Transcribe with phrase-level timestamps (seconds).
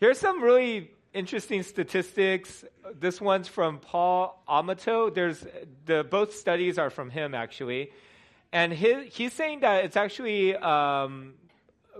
[0.00, 2.64] Here's some really interesting statistics.
[3.00, 5.10] This one's from Paul Amato.
[5.10, 5.44] There's
[5.86, 7.90] the both studies are from him actually,
[8.52, 11.34] and his, he's saying that it's actually um,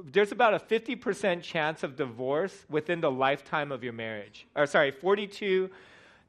[0.05, 4.47] there's about a 50% chance of divorce within the lifetime of your marriage.
[4.55, 5.69] Or sorry, 42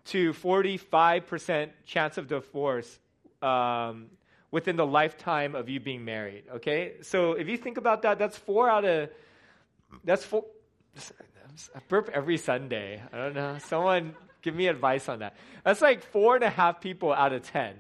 [0.06, 2.98] to 45% chance of divorce
[3.44, 4.08] um,
[4.50, 6.46] within the lifetime of you being married.
[6.56, 9.10] Okay, so if you think about that, that's four out of
[10.04, 10.46] that's four.
[11.76, 13.02] I burp every Sunday.
[13.12, 13.58] I don't know.
[13.60, 15.36] Someone give me advice on that.
[15.64, 17.76] That's like four and a half people out of ten.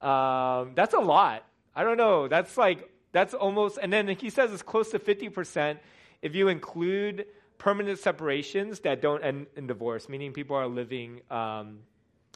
[0.00, 1.44] Um, that's a lot.
[1.74, 2.28] I don't know.
[2.28, 3.78] That's like that's almost.
[3.80, 5.80] And then he says it's close to fifty percent
[6.22, 7.26] if you include
[7.58, 11.78] permanent separations that don't end in divorce, meaning people are living um,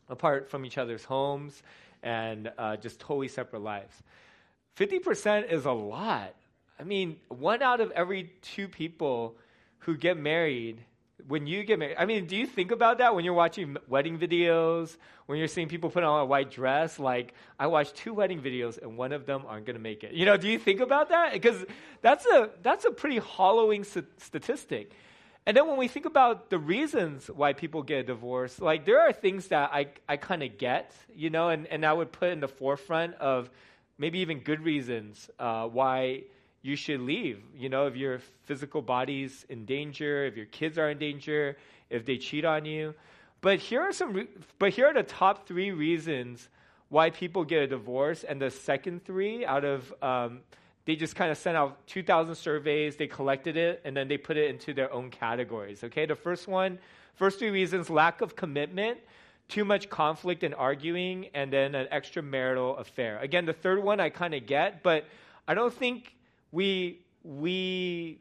[0.09, 1.63] apart from each other's homes
[2.03, 4.03] and uh, just totally separate lives.
[4.77, 6.35] 50% is a lot.
[6.79, 9.37] I mean, one out of every two people
[9.81, 10.85] who get married,
[11.27, 14.19] when you get married, I mean, do you think about that when you're watching wedding
[14.19, 16.99] videos, when you're seeing people put on a white dress?
[16.99, 20.13] Like, I watched two wedding videos and one of them aren't going to make it.
[20.13, 21.33] You know, do you think about that?
[21.33, 21.65] Because
[22.03, 24.93] that's a, that's a pretty hollowing statistic.
[25.45, 29.01] And then when we think about the reasons why people get a divorce, like there
[29.01, 32.29] are things that I, I kind of get, you know, and, and I would put
[32.29, 33.51] in the forefront of
[33.97, 36.25] maybe even good reasons uh, why
[36.69, 37.43] you should leave.
[37.57, 41.57] You know, if your physical body's in danger, if your kids are in danger,
[41.91, 42.95] if they cheat on you.
[43.41, 44.13] But here are some.
[44.13, 46.49] Re- but here are the top three reasons
[46.91, 50.41] why people get a divorce, and the second three out of um,
[50.85, 54.39] they just kind of sent out 2,000 surveys, they collected it, and then they put
[54.39, 55.85] it into their own categories.
[55.85, 56.79] Okay, the first one,
[57.15, 58.99] first three reasons lack of commitment,
[59.49, 63.19] too much conflict and arguing, and then an extramarital affair.
[63.19, 65.05] Again, the third one I kind of get, but
[65.47, 66.15] I don't think
[66.53, 68.21] we, we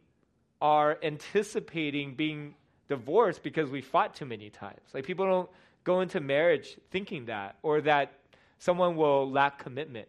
[0.61, 2.55] are anticipating being
[2.87, 4.81] divorced because we fought too many times.
[4.93, 5.49] Like people don't
[5.83, 8.13] go into marriage thinking that, or that
[8.59, 10.07] someone will lack commitment.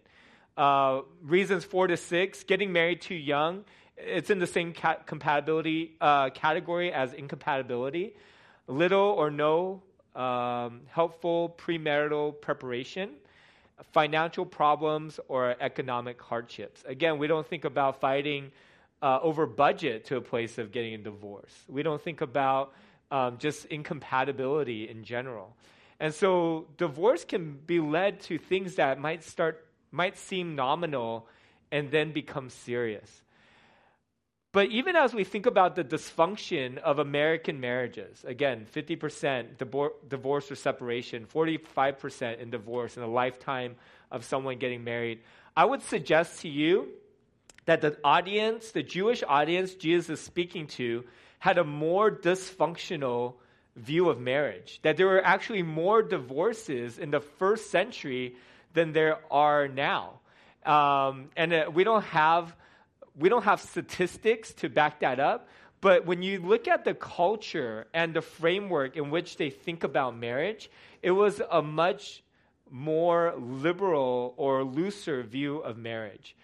[0.57, 3.65] Uh, reasons four to six, getting married too young.
[3.97, 8.15] It's in the same compatibility uh, category as incompatibility.
[8.67, 9.83] Little or no
[10.15, 13.11] um, helpful premarital preparation,
[13.93, 16.83] financial problems, or economic hardships.
[16.87, 18.51] Again, we don't think about fighting
[19.03, 21.53] uh, over budget to a place of getting a divorce.
[21.69, 22.73] We don't think about
[23.11, 25.57] um, just incompatibility in general.
[26.01, 31.27] And so divorce can be led to things that might start might seem nominal
[31.73, 33.23] and then become serious.
[34.53, 39.59] But even as we think about the dysfunction of American marriages, again, 50%
[40.09, 43.77] divorce or separation, 45% in divorce in a lifetime
[44.11, 45.21] of someone getting married,
[45.55, 46.89] I would suggest to you
[47.67, 51.05] that the audience, the Jewish audience Jesus is speaking to,
[51.39, 53.35] had a more dysfunctional
[53.77, 54.81] view of marriage.
[54.83, 58.37] That there were actually more divorces in the first century
[58.73, 60.21] than there are now.
[60.65, 62.57] Um, and uh, we don't have
[63.19, 65.49] we don't have statistics to back that up.
[65.81, 70.17] But when you look at the culture and the framework in which they think about
[70.17, 70.71] marriage,
[71.03, 72.23] it was a much
[72.71, 76.37] more liberal or looser view of marriage.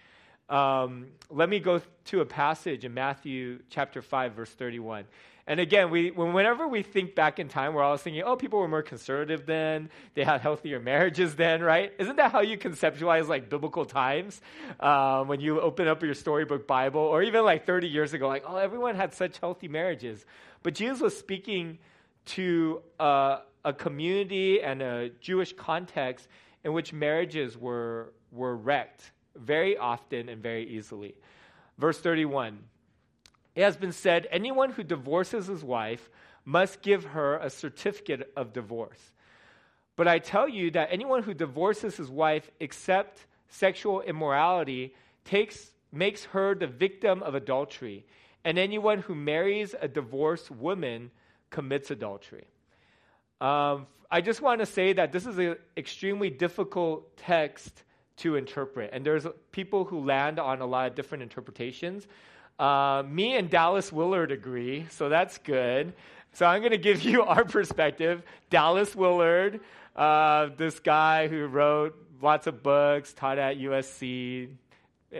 [0.47, 5.05] Um, let me go to a passage in Matthew chapter 5, verse 31.
[5.47, 8.67] And again, we, whenever we think back in time, we're always thinking, oh, people were
[8.67, 9.89] more conservative then.
[10.15, 11.93] They had healthier marriages then, right?
[11.99, 14.41] Isn't that how you conceptualize like biblical times?
[14.79, 18.43] Um, when you open up your storybook Bible, or even like 30 years ago, like,
[18.47, 20.25] oh, everyone had such healthy marriages.
[20.63, 21.77] But Jesus was speaking
[22.25, 26.27] to uh, a community and a Jewish context
[26.63, 31.13] in which marriages were, were wrecked very often and very easily.
[31.77, 32.57] Verse 31
[33.55, 36.09] it has been said anyone who divorces his wife
[36.43, 39.11] must give her a certificate of divorce.
[39.95, 46.25] But I tell you that anyone who divorces his wife except sexual immorality takes, makes
[46.25, 48.05] her the victim of adultery,
[48.43, 51.11] and anyone who marries a divorced woman
[51.49, 52.45] commits adultery.
[53.41, 57.83] Um, I just want to say that this is an extremely difficult text
[58.17, 62.07] to interpret, and there's people who land on a lot of different interpretations.
[62.57, 65.93] Uh, me and Dallas Willard agree, so that's good.
[66.33, 68.23] So I'm going to give you our perspective.
[68.49, 69.59] Dallas Willard,
[69.95, 74.49] uh, this guy who wrote lots of books, taught at USC.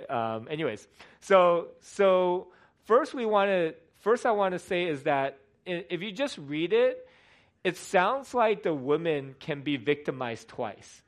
[0.10, 0.88] Um, anyways,
[1.22, 2.48] so so
[2.86, 6.74] first we want to first I want to say is that if you just read
[6.74, 7.08] it,
[7.64, 11.02] it sounds like the woman can be victimized twice,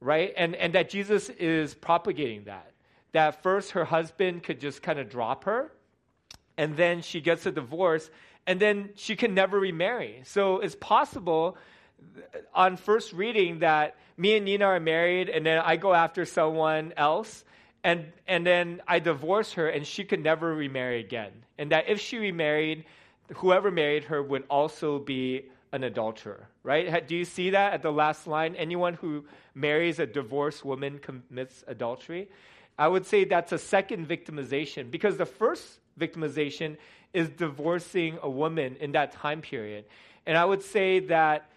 [0.00, 0.32] right?
[0.36, 2.72] And and that Jesus is propagating that
[3.18, 5.72] that first her husband could just kind of drop her,
[6.56, 8.08] and then she gets a divorce,
[8.46, 10.22] and then she can never remarry.
[10.24, 11.56] So it's possible
[11.98, 16.24] uh, on first reading that me and Nina are married, and then I go after
[16.24, 17.44] someone else,
[17.82, 21.32] and and then I divorce her, and she could never remarry again.
[21.58, 22.84] And that if she remarried,
[23.42, 27.06] whoever married her would also be an adulterer, right?
[27.08, 28.54] Do you see that at the last line?
[28.54, 29.24] Anyone who
[29.54, 32.28] marries a divorced woman commits adultery.
[32.78, 36.76] I would say that's a second victimization because the first victimization
[37.12, 39.84] is divorcing a woman in that time period.
[40.26, 41.50] And I would say that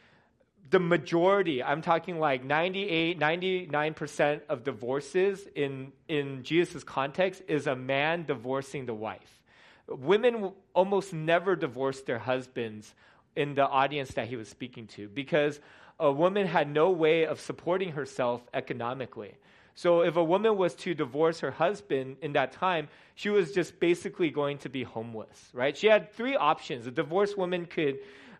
[0.71, 7.75] the majority, I'm talking like 98, 99% of divorces in, in Jesus' context is a
[7.75, 9.41] man divorcing the wife.
[9.87, 12.95] Women almost never divorce their husbands
[13.35, 15.59] in the audience that he was speaking to because
[15.99, 19.35] a woman had no way of supporting herself economically.
[19.75, 23.79] So if a woman was to divorce her husband in that time, she was just
[23.79, 25.75] basically going to be homeless, right?
[25.75, 26.87] She had three options.
[26.87, 27.99] A divorced woman could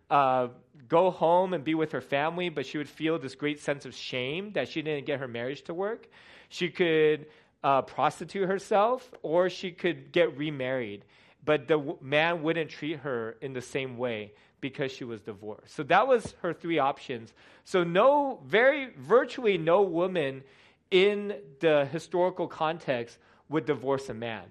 [0.10, 0.50] uh,
[0.88, 3.94] go home and be with her family, but she would feel this great sense of
[3.95, 6.07] shame that she didn't get her marriage to work.
[6.50, 7.28] She could
[7.63, 11.06] uh, prostitute herself, or she could get remarried.
[11.45, 15.75] But the w- man wouldn't treat her in the same way because she was divorced.
[15.75, 17.34] So that was her three options.
[17.63, 20.44] So no, very virtually no woman
[20.92, 23.18] in the historical context
[23.50, 24.44] would divorce a man.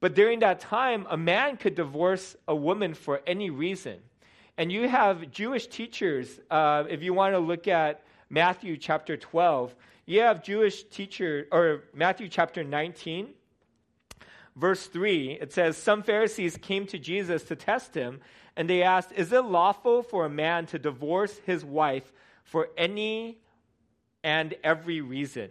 [0.00, 3.98] But during that time, a man could divorce a woman for any reason.
[4.56, 9.74] And you have Jewish teachers, uh, if you want to look at Matthew chapter 12,
[10.06, 13.28] you have Jewish teacher, or Matthew chapter 19,
[14.54, 15.38] verse 3.
[15.40, 18.20] It says, Some Pharisees came to Jesus to test him,
[18.56, 22.12] and they asked, Is it lawful for a man to divorce his wife
[22.44, 23.38] for any
[24.26, 25.48] and every reason?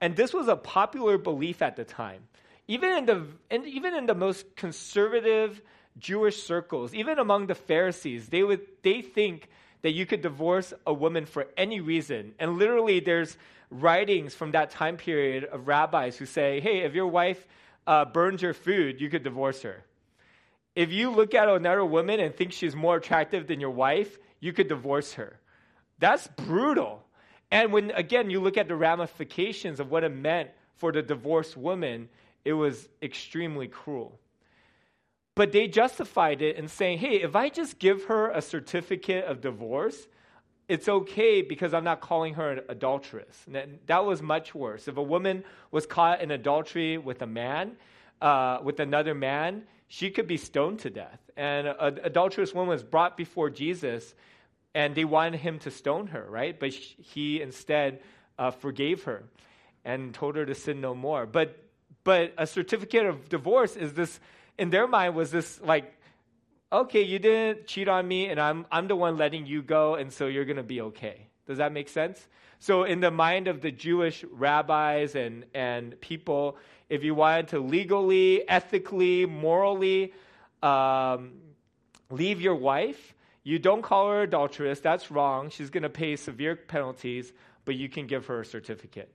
[0.00, 2.22] And this was a popular belief at the time.
[2.66, 5.60] Even in the, and even in the most conservative
[5.98, 9.48] Jewish circles, even among the Pharisees, they would they think
[9.82, 12.34] that you could divorce a woman for any reason.
[12.38, 13.36] And literally, there's
[13.70, 17.46] writings from that time period of rabbis who say, "Hey, if your wife
[17.86, 19.84] uh, burns your food, you could divorce her.
[20.74, 24.54] If you look at another woman and think she's more attractive than your wife, you
[24.54, 25.38] could divorce her."
[25.98, 27.03] That's brutal.
[27.50, 31.56] And when again you look at the ramifications of what it meant for the divorced
[31.56, 32.08] woman,
[32.44, 34.18] it was extremely cruel.
[35.34, 39.40] But they justified it in saying, hey, if I just give her a certificate of
[39.40, 40.06] divorce,
[40.68, 43.44] it's okay because I'm not calling her an adulteress.
[43.86, 44.88] That was much worse.
[44.88, 47.76] If a woman was caught in adultery with a man,
[48.22, 51.20] uh, with another man, she could be stoned to death.
[51.36, 54.14] And an adulterous woman was brought before Jesus,
[54.74, 56.58] and they wanted him to stone her, right?
[56.58, 58.00] But he instead
[58.38, 59.24] uh, forgave her
[59.84, 61.26] and told her to sin no more.
[61.26, 61.58] But
[62.02, 64.20] but a certificate of divorce is this
[64.58, 65.94] in their mind was this like,
[66.72, 70.12] okay, you didn't cheat on me, and I'm I'm the one letting you go, and
[70.12, 71.28] so you're gonna be okay.
[71.46, 72.26] Does that make sense?
[72.58, 76.56] So in the mind of the Jewish rabbis and and people,
[76.88, 80.12] if you wanted to legally, ethically, morally
[80.62, 81.32] um,
[82.10, 83.14] leave your wife,
[83.44, 84.80] you don't call her adulteress.
[84.80, 85.50] That's wrong.
[85.50, 87.32] She's going to pay severe penalties,
[87.64, 89.12] but you can give her a certificate.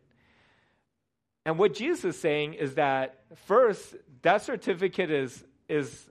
[1.46, 6.08] And what Jesus is saying is that first, that certificate is, is,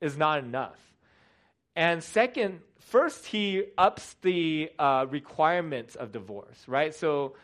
[0.00, 0.78] is not enough.
[1.76, 6.94] And second, first, he ups the uh, requirements of divorce, right?
[6.94, 7.34] So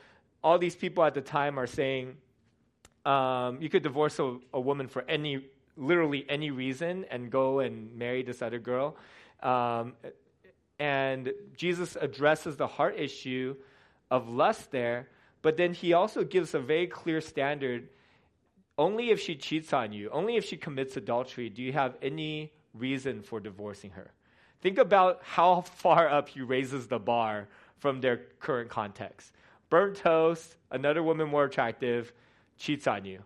[0.43, 2.17] all these people at the time are saying
[3.05, 5.45] um, you could divorce a, a, woman for any,
[5.77, 8.97] literally any reason and go and marry this other girl.
[9.43, 9.95] Um,
[10.79, 13.57] and Jesus addresses the heart issue
[14.11, 15.09] of lust there
[15.43, 17.89] but then he also gives a very clear standard.
[18.77, 22.53] Only if she cheats on you, only if she commits adultery, do you have any
[22.75, 24.13] reason for divorcing her.
[24.61, 29.33] Think about how far up he raises the bar from their current context.
[29.71, 32.13] Burnt toast, another woman more attractive,
[32.57, 33.23] cheats on you.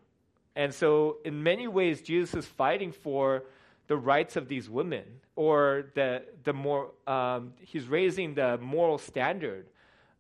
[0.55, 3.45] And so, in many ways, Jesus is fighting for
[3.87, 5.05] the rights of these women,
[5.37, 9.67] or the, the more, um, he's raising the moral standard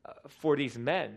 [0.05, 1.17] uh, for these men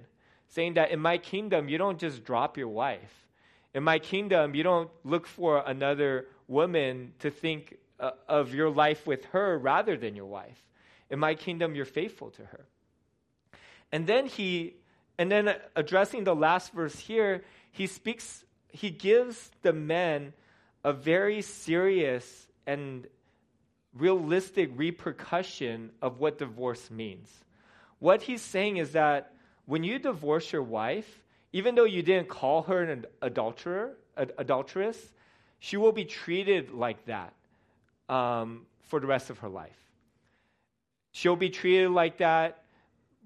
[0.55, 3.27] saying that in my kingdom, you don't just drop your wife.
[3.73, 9.05] In my kingdom, you don't look for another woman to think uh, of your life
[9.05, 10.63] with her rather than your wife.
[11.09, 12.65] In my kingdom, you're faithful to her.
[13.91, 14.75] And then he,
[15.17, 20.31] and then addressing the last verse here, he speaks, he gives the men
[20.85, 23.07] a very serious and
[23.95, 27.29] realistic repercussion of what divorce means.
[27.99, 29.33] What he's saying is that
[29.65, 31.21] when you divorce your wife,
[31.53, 34.97] even though you didn't call her an adulterer, ad- adulteress,
[35.59, 37.33] she will be treated like that
[38.09, 39.77] um, for the rest of her life.
[41.11, 42.63] She'll be treated like that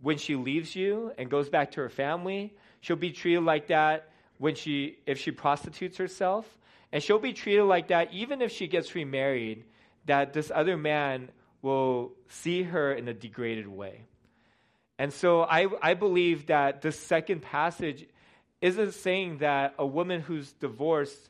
[0.01, 2.53] when she leaves you and goes back to her family.
[2.81, 6.45] She'll be treated like that when she if she prostitutes herself.
[6.91, 9.65] And she'll be treated like that even if she gets remarried,
[10.05, 11.29] that this other man
[11.61, 14.05] will see her in a degraded way.
[14.97, 18.05] And so I, I believe that this second passage
[18.61, 21.29] isn't saying that a woman who's divorced,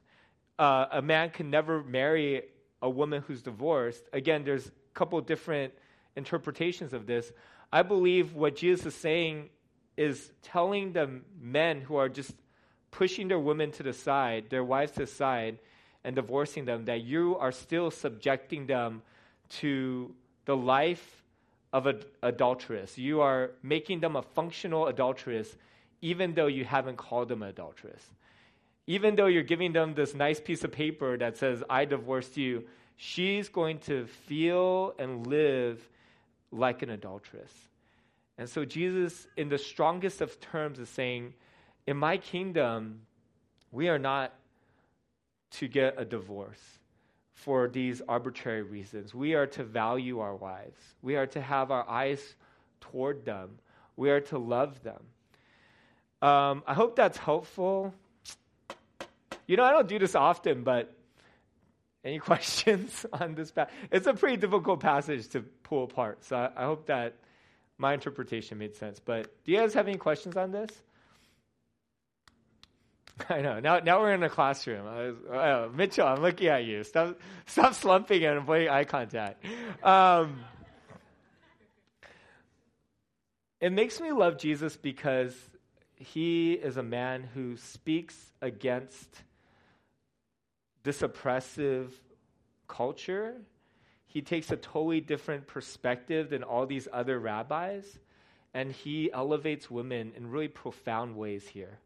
[0.57, 2.43] uh, a man can never marry
[2.81, 4.03] a woman who's divorced.
[4.13, 5.73] Again, there's a couple different
[6.15, 7.31] interpretations of this.
[7.71, 9.49] I believe what Jesus is saying
[9.97, 12.33] is telling the men who are just
[12.89, 15.59] pushing their women to the side, their wives to the side,
[16.03, 19.01] and divorcing them, that you are still subjecting them
[19.50, 20.13] to
[20.46, 21.24] the life
[21.72, 22.98] of an adulteress.
[22.98, 25.56] You are making them a functional adulteress,
[26.01, 28.03] even though you haven't called them an adulteress.
[28.88, 32.63] Even though you're giving them this nice piece of paper that says, I divorced you,
[32.96, 35.88] she's going to feel and live
[36.51, 37.51] like an adulteress.
[38.39, 41.34] And so Jesus, in the strongest of terms, is saying,
[41.86, 43.01] In my kingdom,
[43.72, 44.34] we are not
[45.51, 46.79] to get a divorce
[47.34, 49.13] for these arbitrary reasons.
[49.13, 52.36] We are to value our wives, we are to have our eyes
[52.82, 53.60] toward them,
[53.96, 55.01] we are to love them.
[56.22, 57.94] Um, I hope that's helpful.
[59.48, 60.94] You know, I don't do this often, but
[62.03, 63.53] any questions on this?
[63.91, 67.15] It's a pretty difficult passage to pull apart, so I, I hope that
[67.77, 69.00] my interpretation made sense.
[69.00, 70.70] But do you guys have any questions on this?
[73.29, 73.59] I know.
[73.59, 74.85] Now, now we're in a classroom.
[74.85, 76.83] Was, oh, Mitchell, I'm looking at you.
[76.83, 79.43] Stop, stop slumping and avoiding eye contact.
[79.83, 80.39] Um,
[83.59, 85.35] it makes me love Jesus because
[85.95, 89.23] he is a man who speaks against
[90.83, 91.93] this oppressive
[92.67, 93.35] culture.
[94.07, 97.99] He takes a totally different perspective than all these other rabbis,
[98.53, 101.79] and he elevates women in really profound ways here,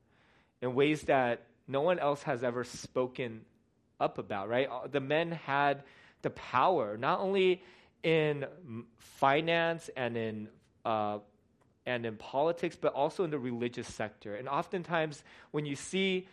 [0.63, 3.41] in ways that no one else has ever spoken
[3.99, 4.69] up about, right?
[4.91, 5.83] The men had
[6.21, 7.61] the power, not only
[8.01, 8.45] in
[8.97, 10.47] finance and in
[10.85, 11.19] uh,
[11.85, 14.35] and in politics, but also in the religious sector.
[14.35, 16.27] And oftentimes, when you see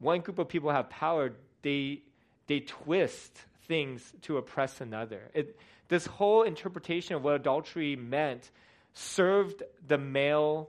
[0.00, 2.02] one group of people have power, they,
[2.46, 3.32] they twist
[3.68, 5.30] things to oppress another.
[5.32, 8.50] It, this whole interpretation of what adultery meant
[8.92, 10.68] served the male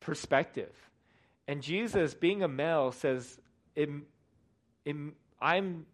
[0.00, 0.74] perspective.
[1.50, 3.40] And Jesus, being a male, says,
[5.42, 5.84] I'm,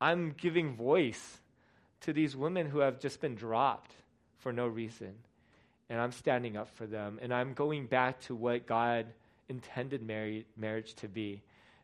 [0.00, 1.40] I'm giving voice
[2.00, 3.92] to these women who have just been dropped
[4.38, 5.12] for no reason.
[5.90, 7.18] And I'm standing up for them.
[7.20, 9.04] And I'm going back to what God
[9.50, 11.42] intended marriage, to be.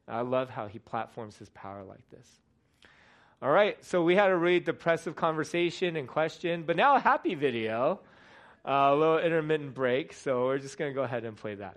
[0.09, 2.27] I love how he platforms his power like this.
[3.43, 7.35] All right, so we had a really depressive conversation and question, but now a happy
[7.35, 8.01] video,
[8.67, 10.15] uh, a little intermittent break.
[10.15, 11.77] So we're just going to go ahead and play that.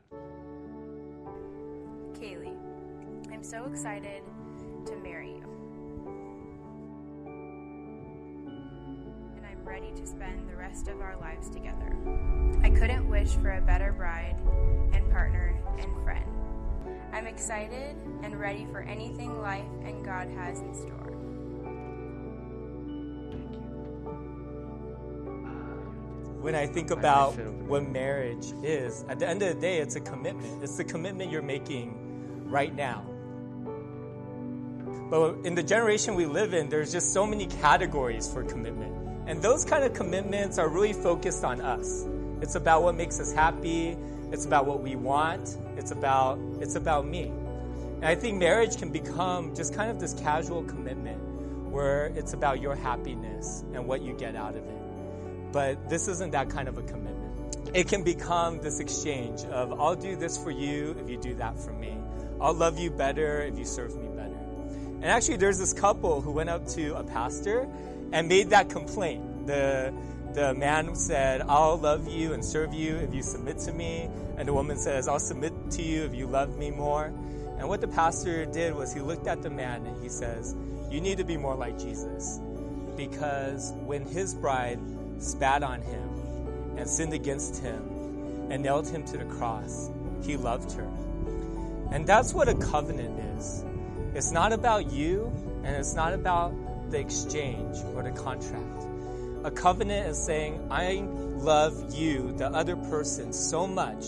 [3.44, 4.24] Kaylee, I'm so excited
[4.86, 5.44] to marry you.
[9.36, 11.96] And I'm ready to spend the rest of our lives together.
[12.64, 14.36] I couldn't wish for a better bride
[14.94, 16.26] and partner and friend.
[17.12, 20.90] I'm excited and ready for anything life and God has in store.
[26.42, 30.02] When I think about what marriage is, at the end of the day, it's a
[30.02, 30.62] commitment.
[30.62, 33.13] It's the commitment you're making right now.
[35.10, 38.94] But in the generation we live in, there's just so many categories for commitment.
[39.28, 42.06] And those kind of commitments are really focused on us.
[42.42, 43.98] It's about what makes us happy,
[44.34, 45.58] it's about what we want.
[45.78, 47.26] It's about it's about me.
[47.26, 51.20] And I think marriage can become just kind of this casual commitment
[51.72, 55.52] where it's about your happiness and what you get out of it.
[55.52, 57.76] But this isn't that kind of a commitment.
[57.76, 61.60] It can become this exchange of I'll do this for you if you do that
[61.60, 61.96] for me.
[62.42, 64.13] I'll love you better if you serve me.
[65.04, 67.68] And actually there's this couple who went up to a pastor
[68.14, 69.48] and made that complaint.
[69.48, 69.94] The
[70.34, 74.10] the man said, I'll love you and serve you if you submit to me.
[74.38, 77.14] And the woman says, I'll submit to you if you love me more.
[77.60, 80.56] And what the pastor did was he looked at the man and he says,
[80.90, 82.40] You need to be more like Jesus.
[82.96, 84.80] Because when his bride
[85.20, 89.92] spat on him and sinned against him and nailed him to the cross,
[90.24, 90.90] he loved her.
[91.92, 93.66] And that's what a covenant is.
[94.16, 95.32] It's not about you
[95.64, 96.54] and it's not about
[96.92, 98.86] the exchange or the contract.
[99.44, 104.06] A covenant is saying, I love you, the other person, so much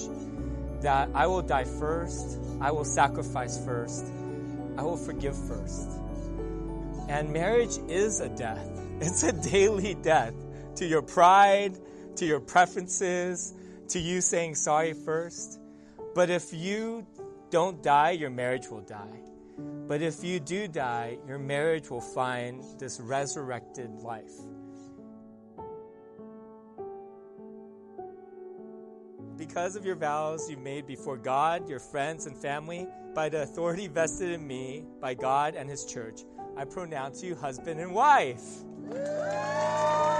[0.81, 4.05] that I will die first, I will sacrifice first,
[4.77, 5.89] I will forgive first.
[7.09, 8.69] And marriage is a death.
[9.01, 10.33] It's a daily death
[10.75, 11.77] to your pride,
[12.15, 13.53] to your preferences,
[13.89, 15.59] to you saying sorry first.
[16.13, 17.05] But if you
[17.49, 19.19] don't die, your marriage will die.
[19.57, 24.33] But if you do die, your marriage will find this resurrected life.
[29.37, 33.87] Because of your vows you made before God, your friends, and family, by the authority
[33.87, 36.21] vested in me by God and His church,
[36.57, 38.63] I pronounce you husband and wife.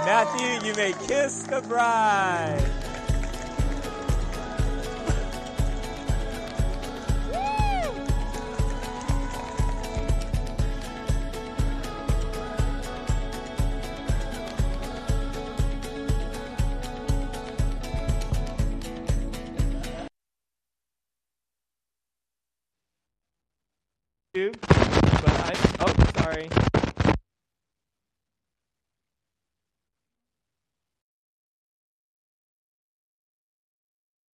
[0.04, 2.95] Matthew, you may kiss the bride.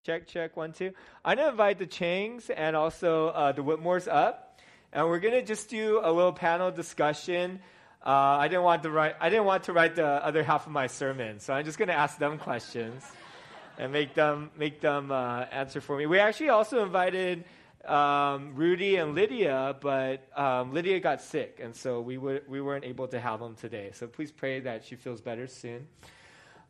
[0.04, 0.94] Check, check, one, two.
[1.24, 4.60] I'm going to invite the Changs and also uh, the Whitmores up.
[4.92, 7.60] And we're going to just do a little panel discussion.
[8.04, 9.16] Uh, I didn't want to write.
[9.22, 11.90] I didn't want to write the other half of my sermon, so I'm just going
[11.90, 13.04] to ask them questions
[13.78, 16.08] and make them make them uh, answer for me.
[16.08, 17.44] We actually also invited
[17.86, 23.08] um, Rudy and Lydia, but um, Lydia got sick, and so we we weren't able
[23.10, 23.92] to have them today.
[23.94, 25.88] So please pray that she feels better soon.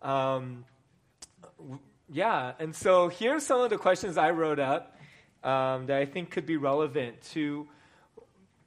[0.02, 0.66] Um,
[2.12, 4.98] yeah, and so here's some of the questions I wrote up
[5.44, 7.68] um, that I think could be relevant to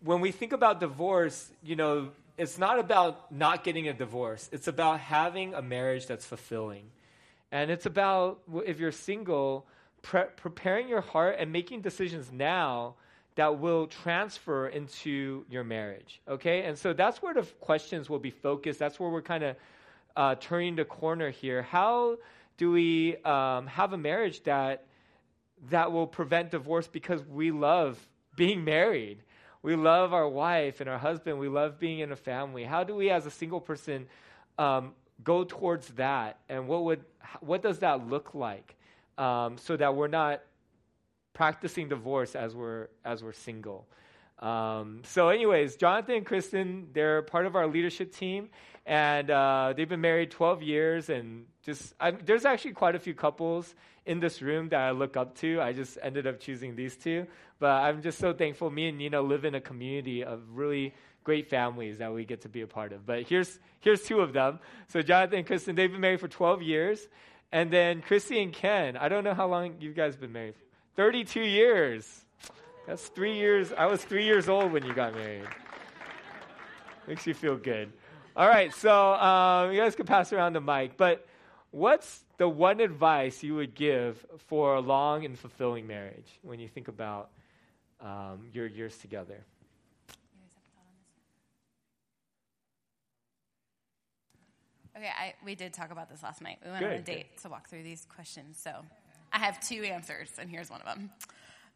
[0.03, 1.51] when we think about divorce.
[1.63, 2.09] You know,
[2.39, 6.87] it's not about not getting a divorce; it's about having a marriage that's fulfilling,
[7.53, 9.67] and it's about if you're single,
[10.01, 12.95] pre- preparing your heart and making decisions now
[13.35, 16.23] that will transfer into your marriage.
[16.27, 18.79] Okay, and so that's where the questions will be focused.
[18.79, 19.57] That's where we're kind of
[20.17, 21.61] uh, turning the corner here.
[21.61, 22.17] How
[22.57, 24.87] do we um, have a marriage that
[25.71, 27.99] that will prevent divorce because we love
[28.37, 29.23] being married?
[29.63, 31.39] We love our wife and our husband.
[31.39, 32.65] We love being in a family.
[32.65, 34.07] How do we, as a single person,
[34.59, 36.39] um, go towards that?
[36.49, 37.05] And what would
[37.41, 38.77] what does that look like,
[39.17, 40.43] um, so that we're not
[41.33, 43.87] practicing divorce as we're as we're single?
[44.39, 48.51] Um, so, anyways, Jonathan and Kristen, they're part of our leadership team,
[48.85, 51.09] and uh, they've been married 12 years.
[51.09, 53.75] And just I'm, there's actually quite a few couples
[54.07, 55.61] in this room that I look up to.
[55.61, 57.27] I just ended up choosing these two,
[57.59, 58.71] but I'm just so thankful.
[58.71, 62.49] Me and Nina live in a community of really great families that we get to
[62.49, 63.07] be a part of.
[63.07, 64.61] But here's here's two of them.
[64.89, 67.09] So Jonathan and Kristen, they've been married for 12 years,
[67.51, 68.97] and then Chrissy and Ken.
[68.97, 70.55] I don't know how long you guys been married.
[70.97, 72.25] 32 years.
[72.87, 73.73] That's three years.
[73.73, 75.49] I was three years old when you got married.
[77.09, 77.93] Makes you feel good.
[78.37, 80.97] All right, so um, you guys can pass around the mic.
[80.97, 81.27] But
[81.75, 86.69] what's the one advice you would give for a long and fulfilling marriage when you
[86.69, 87.31] think about
[88.01, 89.45] um, your years together?
[94.97, 96.59] Okay, I, we did talk about this last night.
[96.65, 98.57] We went Good, on a date to walk through these questions.
[98.63, 98.71] So
[99.33, 101.11] I have two answers, and here's one of them.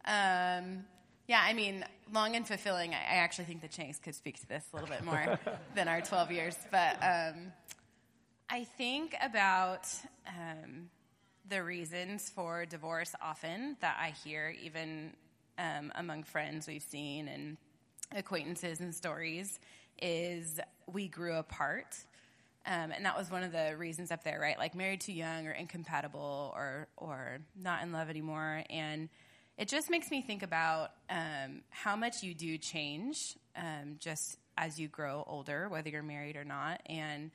[0.05, 0.85] Um,
[1.27, 1.85] yeah, I mean,
[2.15, 4.89] long and fulfilling, I, I actually think the Changs could speak to this a little
[4.89, 5.41] bit more
[5.75, 6.57] than our 12 years.
[6.71, 7.53] But um,
[8.51, 9.87] I think about
[10.27, 10.89] um,
[11.51, 15.13] the reasons for divorce often that I hear, even
[15.59, 17.59] um, among friends we've seen and
[18.17, 19.61] acquaintances and stories,
[20.01, 21.95] is we grew apart.
[22.65, 24.57] Um, and that was one of the reasons up there, right?
[24.57, 28.63] Like married too young or incompatible or or not in love anymore.
[28.71, 29.11] And
[29.59, 34.81] it just makes me think about um, how much you do change um, just as
[34.81, 36.81] you grow older, whether you're married or not.
[36.87, 37.31] And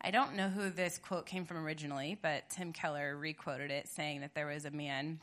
[0.00, 4.20] I don't know who this quote came from originally, but Tim Keller requoted it, saying
[4.20, 5.20] that there was a man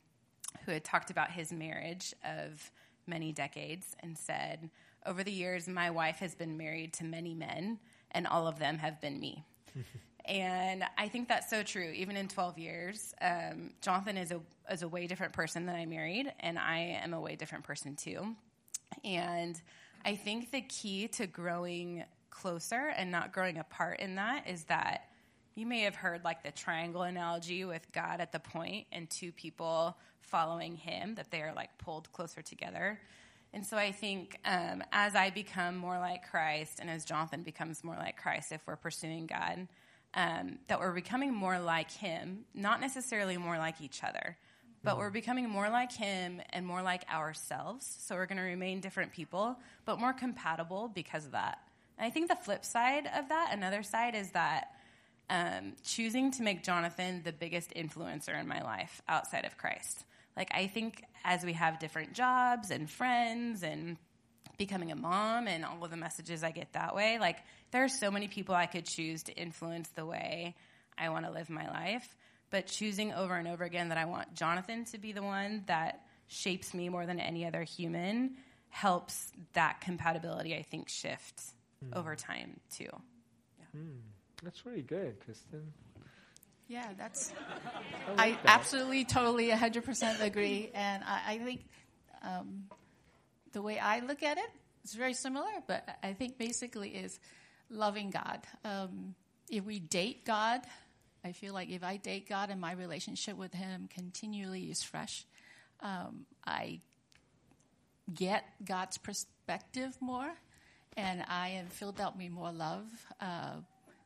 [0.65, 2.71] who had talked about his marriage of
[3.07, 4.69] many decades and said,
[5.05, 7.79] Over the years, my wife has been married to many men,
[8.11, 9.43] and all of them have been me.
[10.25, 11.91] and I think that's so true.
[11.95, 14.39] Even in 12 years, um, Jonathan is a,
[14.71, 17.95] is a way different person than I married, and I am a way different person
[17.95, 18.35] too.
[19.03, 19.59] And
[20.05, 25.09] I think the key to growing closer and not growing apart in that is that
[25.55, 29.31] you may have heard like the triangle analogy with God at the point and two
[29.31, 32.99] people following him, that they are like pulled closer together.
[33.53, 37.83] And so I think um, as I become more like Christ and as Jonathan becomes
[37.83, 39.67] more like Christ, if we're pursuing God,
[40.15, 44.37] um, that we're becoming more like him, not necessarily more like each other,
[44.83, 47.97] but we're becoming more like him and more like ourselves.
[48.01, 51.59] So we're going to remain different people, but more compatible because of that.
[52.03, 54.73] And I think the flip side of that, another side, is that
[55.29, 60.03] um, choosing to make Jonathan the biggest influencer in my life outside of Christ.
[60.35, 63.95] Like, I think as we have different jobs and friends and
[64.57, 67.37] becoming a mom and all of the messages I get that way, like,
[67.71, 70.55] there are so many people I could choose to influence the way
[70.97, 72.17] I want to live my life.
[72.49, 76.01] But choosing over and over again that I want Jonathan to be the one that
[76.27, 78.31] shapes me more than any other human
[78.67, 81.53] helps that compatibility, I think, shift
[81.89, 81.97] mm.
[81.97, 82.85] over time too.
[83.59, 83.79] Yeah.
[83.81, 83.99] Mm.
[84.43, 85.71] That's really good, Kristen.
[86.67, 87.31] Yeah, that's.
[88.07, 88.39] I, like I that.
[88.45, 90.69] absolutely, totally, 100% agree.
[90.73, 91.65] And I, I think
[92.21, 92.63] um,
[93.53, 94.49] the way I look at it
[94.83, 97.19] is very similar, but I think basically is
[97.69, 98.41] loving God.
[98.65, 99.15] Um,
[99.49, 100.61] if we date God,
[101.23, 105.25] I feel like if I date God and my relationship with Him continually is fresh,
[105.79, 106.81] um, I
[108.13, 110.33] get God's perspective more,
[110.97, 112.85] and I am filled up with more love
[113.19, 113.53] uh,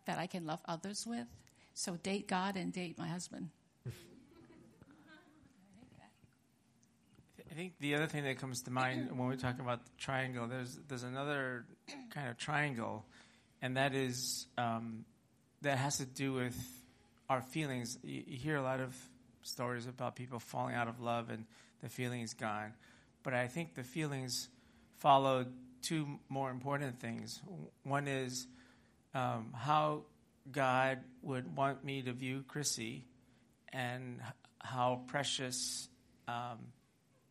[0.06, 1.28] that I can love others with.
[1.74, 3.50] So date God and date my husband.
[7.50, 10.48] I think the other thing that comes to mind when we talk about the triangle,
[10.48, 11.66] there's there's another
[12.12, 13.04] kind of triangle,
[13.64, 15.06] and that is um,
[15.64, 16.56] that has to do with
[17.30, 17.98] our feelings.
[18.04, 18.96] You, you hear a lot of
[19.42, 21.46] stories about people falling out of love and
[21.82, 22.74] the feelings gone.
[23.24, 24.50] But I think the feelings
[24.98, 25.46] follow
[25.88, 27.42] two more important things.
[27.84, 28.48] One is
[29.14, 30.04] um, how
[30.52, 33.06] God would want me to view Chrissy
[33.72, 34.20] and
[34.60, 35.88] how precious
[36.28, 36.58] um,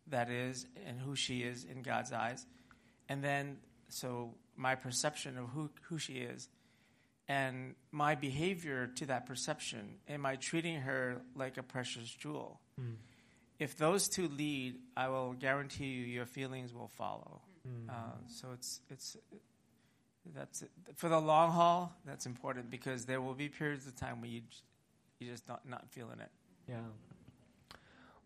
[0.09, 2.47] that is and who she is in God's eyes.
[3.09, 6.49] And then, so my perception of who, who she is
[7.29, 9.97] and my behavior to that perception.
[10.09, 12.61] Am I treating her like a precious jewel?
[12.81, 12.95] Mm.
[13.59, 17.41] If those two lead, I will guarantee you your feelings will follow.
[17.67, 17.89] Mm.
[17.89, 17.93] Uh,
[18.29, 19.17] so it's it's
[20.35, 20.71] that's it.
[20.95, 21.93] for the long haul.
[22.05, 24.43] That's important because there will be periods of time where you
[25.19, 26.31] you just not not feeling it.
[26.69, 26.77] Yeah.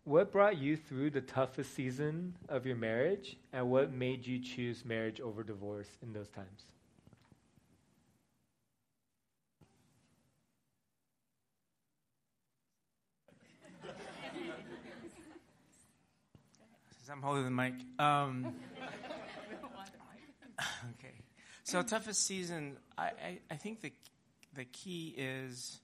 [0.03, 4.83] What brought you through the toughest season of your marriage, and what made you choose
[4.83, 6.63] marriage over divorce in those times?
[17.11, 17.73] I'm holding the mic.
[17.99, 18.55] Um,
[20.99, 21.13] okay.
[21.63, 23.91] So toughest season, I, I, I, think the
[24.53, 25.79] the key is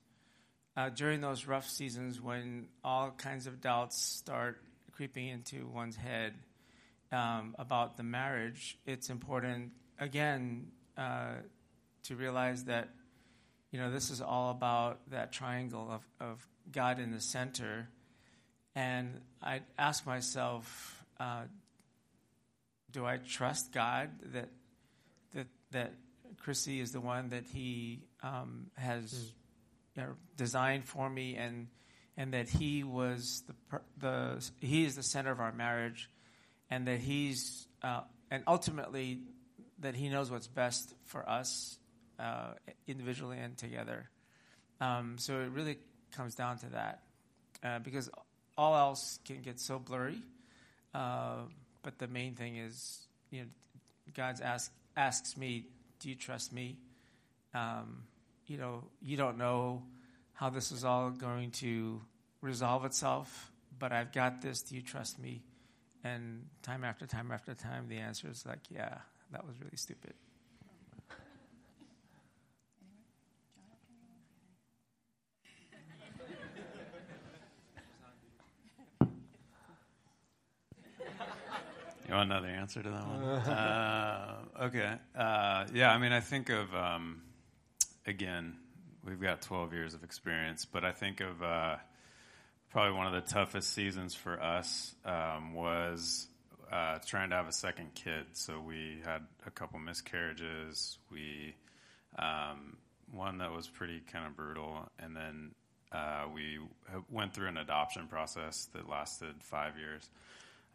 [0.76, 4.62] uh, during those rough seasons when all kinds of doubts start
[4.92, 6.34] creeping into one's head
[7.12, 8.78] um, about the marriage.
[8.86, 11.36] It's important again uh,
[12.04, 12.90] to realize that
[13.72, 17.88] you know this is all about that triangle of, of God in the center,
[18.76, 21.44] and I ask myself uh,
[22.92, 24.50] do I trust God that
[25.72, 25.94] that
[26.38, 29.34] Chrissy is the one that He um, has
[29.96, 31.68] you know, designed for me, and
[32.16, 36.10] and that He was the the He is the center of our marriage,
[36.70, 38.02] and that He's uh,
[38.32, 39.22] and ultimately
[39.80, 41.78] that He knows what's best for us
[42.20, 42.54] uh,
[42.88, 44.10] individually and together.
[44.80, 45.78] Um, so it really
[46.12, 47.02] comes down to that,
[47.64, 48.10] uh, because
[48.58, 50.22] all else can get so blurry.
[50.94, 51.42] Uh,
[51.84, 53.48] but the main thing is, you know,
[54.16, 56.78] God ask, asks me, "Do you trust me?"
[57.54, 58.04] Um,
[58.48, 59.84] you know, you don't know
[60.34, 62.02] how this is all going to
[62.42, 64.62] resolve itself, but I've got this.
[64.62, 65.44] Do you trust me?
[66.04, 68.98] And time after time after time, the answer is like, "Yeah,
[69.32, 70.14] that was really stupid."
[82.08, 83.22] You want another answer to that one?
[83.24, 84.94] uh, okay.
[85.14, 87.22] Uh, yeah, I mean, I think of, um,
[88.06, 88.56] again,
[89.04, 91.76] we've got 12 years of experience, but I think of uh,
[92.70, 96.28] probably one of the toughest seasons for us um, was
[96.72, 98.26] uh, trying to have a second kid.
[98.34, 100.98] So we had a couple miscarriages.
[101.12, 101.56] We,
[102.18, 102.78] um,
[103.12, 105.52] one that was pretty kind of brutal, and then
[105.92, 106.60] uh, we
[107.10, 110.10] went through an adoption process that lasted five years.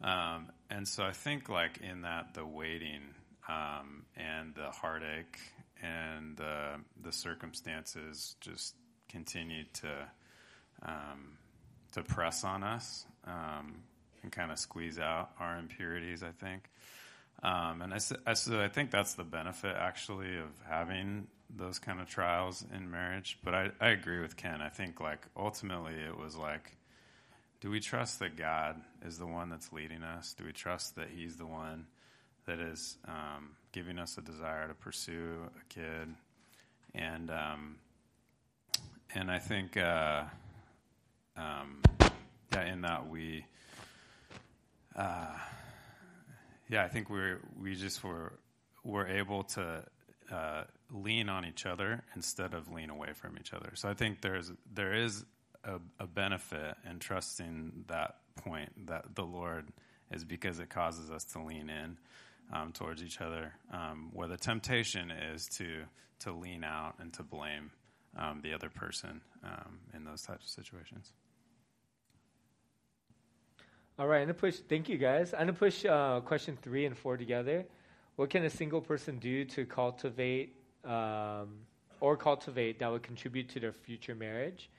[0.01, 3.01] Um, and so I think like in that the waiting
[3.47, 5.39] um, and the heartache
[5.81, 8.75] and uh, the circumstances just
[9.09, 10.07] continued to
[10.83, 11.37] um,
[11.93, 13.75] to press on us um,
[14.23, 16.23] and kind of squeeze out our impurities.
[16.23, 16.69] I think,
[17.43, 22.01] um, and I, I, so I think that's the benefit actually of having those kind
[22.01, 23.37] of trials in marriage.
[23.43, 24.61] But I, I agree with Ken.
[24.61, 26.75] I think like ultimately it was like
[27.63, 30.35] do we trust that God is the one that's leading us?
[30.37, 31.85] Do we trust that He's the one
[32.45, 36.13] that is um, giving us a desire to pursue a kid,
[36.93, 37.77] and um,
[39.15, 40.23] and I think uh,
[41.37, 41.81] um,
[42.51, 43.45] yeah, in that we.
[44.93, 45.37] Uh,
[46.67, 48.33] yeah, I think we're we just were
[48.83, 49.85] were able to
[50.29, 53.71] uh, lean on each other instead of lean away from each other.
[53.75, 55.23] So I think there's there is
[55.63, 59.67] a, a benefit in trusting that point that the Lord
[60.11, 61.97] is because it causes us to lean in
[62.51, 63.53] um, towards each other.
[63.71, 65.83] Um, where the temptation is to
[66.19, 67.71] to lean out and to blame
[68.17, 71.11] um, the other person um, in those types of situations.
[73.99, 74.55] All right, I'm gonna push.
[74.55, 75.33] Thank you, guys.
[75.33, 77.65] I'm gonna push uh, question three and four together.
[78.15, 81.59] What can a single person do to cultivate um,
[81.99, 84.69] or cultivate that would contribute to their future marriage?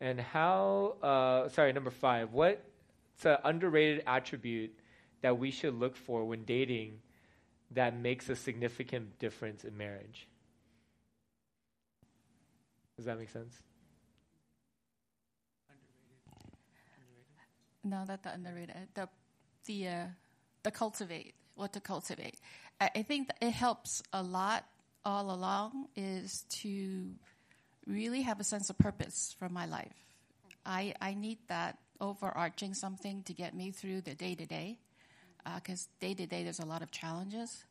[0.00, 0.96] And how?
[1.02, 2.32] Uh, sorry, number five.
[2.32, 4.74] What's an underrated attribute
[5.22, 7.00] that we should look for when dating
[7.70, 10.28] that makes a significant difference in marriage?
[12.96, 13.62] Does that make sense?
[17.84, 18.74] No, not the underrated.
[18.94, 19.08] The
[19.66, 20.04] the uh,
[20.62, 21.34] the cultivate.
[21.54, 22.38] What to cultivate.
[22.80, 24.66] I, I think it helps a lot
[25.04, 27.14] all along is to
[27.86, 29.94] really have a sense of purpose for my life.
[30.64, 34.78] I I need that overarching something to get me through the day to day,
[35.54, 37.64] because day to day there's a lot of challenges.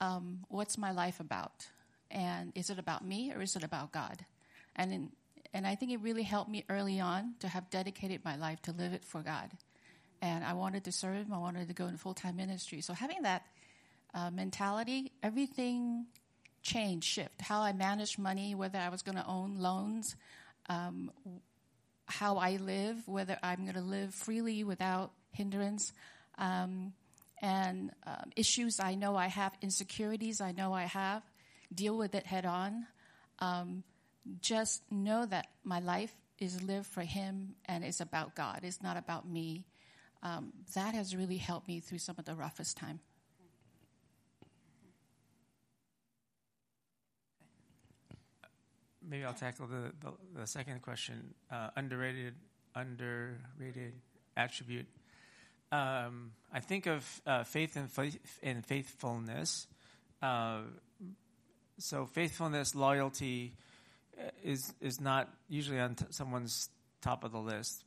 [0.00, 1.66] Um, what's my life about?
[2.10, 4.24] And is it about me or is it about God?
[4.76, 5.10] And in,
[5.52, 8.72] and I think it really helped me early on to have dedicated my life to
[8.72, 9.50] live it for God.
[10.22, 11.32] And I wanted to serve Him.
[11.32, 12.80] I wanted to go into full time ministry.
[12.80, 13.46] So having that
[14.14, 16.06] uh, mentality, everything
[16.66, 17.40] changed, shift.
[17.40, 20.16] How I managed money, whether I was going to own loans,
[20.68, 21.10] um,
[22.06, 25.92] how I live, whether I'm going to live freely without hindrance,
[26.38, 26.92] um,
[27.40, 31.22] and um, issues I know I have, insecurities I know I have,
[31.72, 32.86] deal with it head on.
[33.38, 33.84] Um,
[34.40, 38.60] just know that my life is lived for Him and it's about God.
[38.62, 39.66] It's not about me.
[40.22, 43.00] Um, that has really helped me through some of the roughest time.
[49.08, 51.34] Maybe I'll tackle the, the, the second question.
[51.50, 52.34] Uh, underrated,
[52.74, 53.92] underrated
[54.36, 54.86] attribute.
[55.72, 57.88] Um, I think of uh, faith and
[58.42, 59.66] and faithfulness.
[60.22, 60.60] Uh,
[61.78, 63.54] so faithfulness, loyalty
[64.18, 66.68] uh, is is not usually on t- someone's
[67.00, 67.84] top of the list,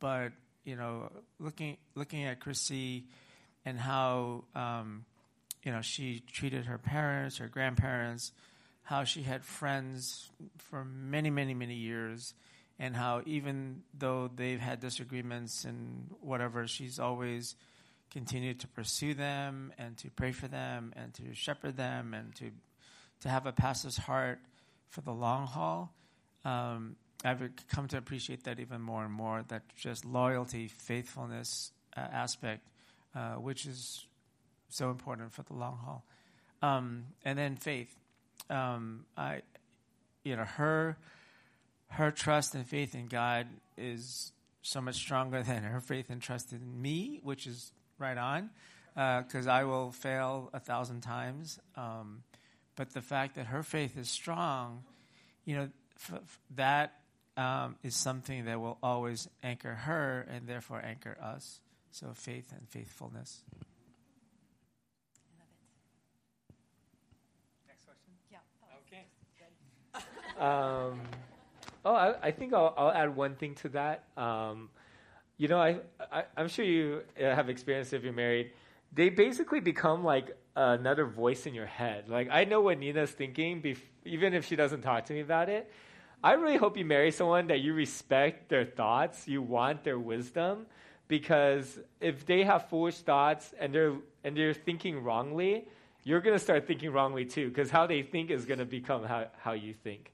[0.00, 0.32] but
[0.64, 3.04] you know, looking looking at Chrissy
[3.64, 5.04] and how um,
[5.64, 8.32] you know she treated her parents, her grandparents,
[8.88, 12.32] how she had friends for many, many, many years,
[12.78, 17.54] and how even though they've had disagreements and whatever, she's always
[18.10, 22.50] continued to pursue them and to pray for them and to shepherd them and to
[23.20, 24.38] to have a pastor's heart
[24.88, 25.92] for the long haul.
[26.46, 29.44] Um, I've come to appreciate that even more and more.
[29.48, 32.66] That just loyalty, faithfulness uh, aspect,
[33.14, 34.06] uh, which is
[34.70, 36.04] so important for the long haul,
[36.62, 37.94] um, and then faith.
[38.50, 39.42] Um, I,
[40.24, 40.96] you know, her
[41.88, 44.32] her trust and faith in God is
[44.62, 48.50] so much stronger than her faith and trust in me, which is right on,
[48.94, 51.58] because uh, I will fail a thousand times.
[51.76, 52.22] Um,
[52.76, 54.84] but the fact that her faith is strong,
[55.44, 56.92] you know, f- f- that
[57.36, 61.60] um, is something that will always anchor her and therefore anchor us.
[61.90, 63.42] So faith and faithfulness.
[67.66, 68.12] Next question.
[68.30, 68.38] Yeah.
[68.86, 69.06] Okay.
[70.38, 71.00] Um,
[71.84, 74.04] oh, I, I think I'll, I'll, add one thing to that.
[74.16, 74.70] Um,
[75.36, 75.78] you know, I,
[76.12, 78.52] I am sure you uh, have experience if you're married.
[78.92, 82.08] They basically become like another voice in your head.
[82.08, 85.48] Like I know what Nina's thinking, bef- even if she doesn't talk to me about
[85.48, 85.70] it.
[86.22, 90.66] I really hope you marry someone that you respect their thoughts, you want their wisdom,
[91.06, 95.68] because if they have foolish thoughts and they're and they're thinking wrongly,
[96.02, 99.52] you're gonna start thinking wrongly too, because how they think is gonna become how, how
[99.52, 100.12] you think.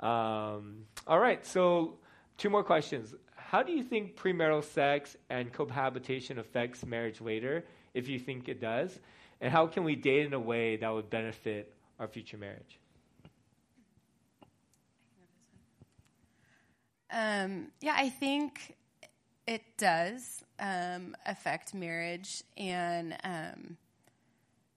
[0.00, 1.98] Um, all right, so
[2.36, 3.14] two more questions.
[3.34, 8.60] How do you think premarital sex and cohabitation affects marriage later, if you think it
[8.60, 8.98] does?
[9.40, 12.78] And how can we date in a way that would benefit our future marriage?
[17.10, 18.74] Um, yeah, I think
[19.46, 23.76] it does um, affect marriage, and um,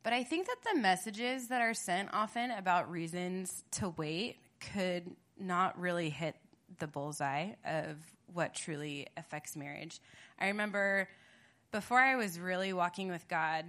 [0.03, 5.10] but I think that the messages that are sent often about reasons to wait could
[5.39, 6.36] not really hit
[6.80, 7.98] the bullseye of
[8.34, 10.00] what truly affects marriage.
[10.39, 11.08] I remember
[11.72, 13.65] before I was really walking with God,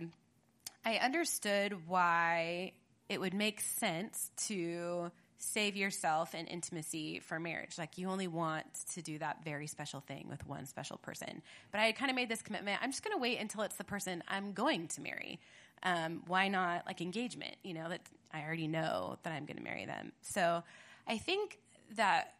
[0.84, 2.72] I understood why
[3.08, 7.78] it would make sense to save yourself in intimacy for marriage.
[7.78, 11.42] Like you only want to do that very special thing with one special person.
[11.72, 12.78] But I had kind of made this commitment.
[12.82, 15.40] I'm just going to wait until it's the person I'm going to marry.
[15.82, 17.56] Um, why not like engagement?
[17.62, 20.12] You know that I already know that I'm going to marry them.
[20.22, 20.62] So
[21.06, 21.58] I think
[21.96, 22.34] that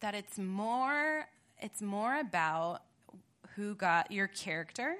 [0.00, 1.26] that it's more
[1.60, 2.82] it's more about
[3.54, 4.96] who got your character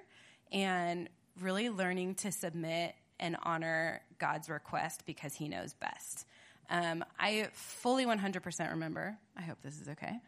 [0.52, 1.08] and
[1.40, 6.26] really learning to submit and honor God's request because He knows best.
[6.70, 10.18] Um, I fully 100% remember, I hope this is okay,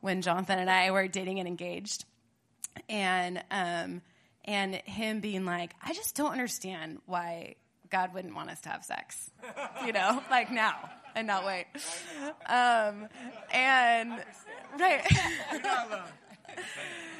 [0.00, 2.04] when Jonathan and I were dating and engaged.
[2.88, 4.02] And, um,
[4.44, 7.54] and him being like, I just don't understand why
[7.90, 9.30] God wouldn't want us to have sex,
[9.86, 10.76] you know, like now
[11.14, 11.66] and not wait.
[12.46, 13.08] Um,
[13.52, 14.22] and,
[14.78, 15.06] right.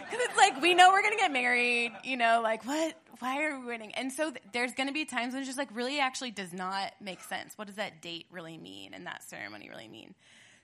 [0.05, 2.95] Because it's like, we know we're to get married, you know, like, what?
[3.21, 3.93] Why are we waiting?
[3.95, 6.93] And so th- there's to be times when it's just like, really actually does not
[7.01, 7.57] make sense.
[7.57, 10.15] What does that date really mean and that ceremony really mean?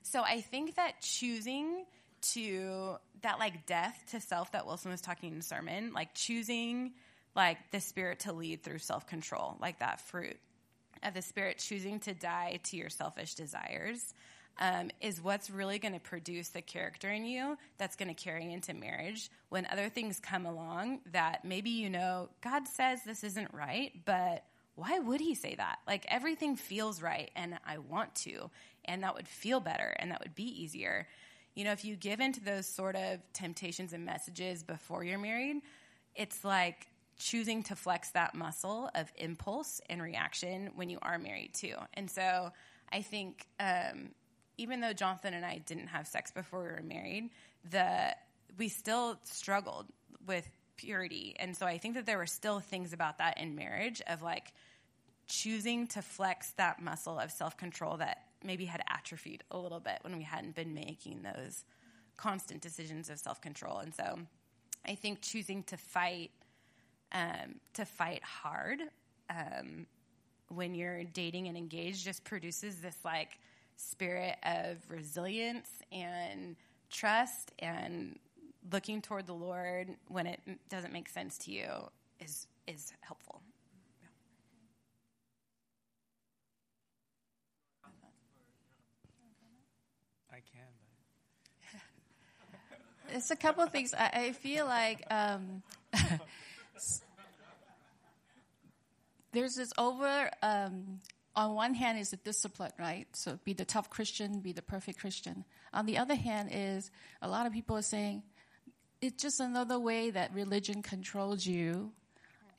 [0.02, 1.84] So I think that choosing
[2.32, 6.92] to, that like death to self that Wilson was talking in sermon, like choosing
[7.34, 10.36] like the spirit to lead through self control, like that fruit
[11.02, 14.14] of the spirit, choosing to die to your selfish desires
[14.58, 18.52] um, is what's really going to produce the character in you that's going to carry
[18.52, 23.52] into marriage when other things come along that maybe you know God says this isn't
[23.54, 25.78] right, but why would he say that?
[25.86, 28.50] Like everything feels right and I want to,
[28.84, 31.06] and that would feel better and that would be easier.
[31.54, 35.56] You know, if you give into those sort of temptations and messages before you're married,
[36.14, 36.86] it's like
[37.20, 41.74] choosing to flex that muscle of impulse and reaction when you are married too.
[41.94, 42.50] And so
[42.90, 44.10] I think um,
[44.56, 47.30] even though Jonathan and I didn't have sex before we were married,
[47.70, 48.16] the
[48.58, 49.86] we still struggled
[50.26, 51.36] with purity.
[51.38, 54.52] And so I think that there were still things about that in marriage of like
[55.28, 60.16] choosing to flex that muscle of self-control that maybe had atrophied a little bit when
[60.16, 61.64] we hadn't been making those
[62.16, 63.78] constant decisions of self-control.
[63.78, 64.18] And so
[64.86, 66.30] I think choosing to fight
[67.12, 68.80] um, to fight hard
[69.28, 69.86] um,
[70.48, 73.38] when you're dating and engaged just produces this like
[73.76, 76.56] spirit of resilience and
[76.90, 78.18] trust and
[78.72, 81.68] looking toward the Lord when it doesn't make sense to you
[82.20, 83.40] is is helpful.
[90.30, 90.68] I can,
[93.08, 93.94] but it's a couple of things.
[93.94, 95.62] I, I feel like um,
[99.32, 101.00] there's this over um,
[101.36, 103.06] on one hand is the discipline, right?
[103.12, 105.44] So be the tough Christian, be the perfect Christian.
[105.72, 106.90] On the other hand is
[107.22, 108.22] a lot of people are saying
[109.00, 111.92] it's just another way that religion controls you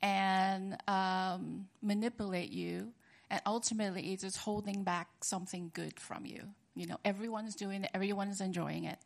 [0.00, 2.88] and um, manipulate you,
[3.30, 6.42] and ultimately it's just holding back something good from you.
[6.74, 8.98] You know, everyone's doing it, everyone's enjoying it,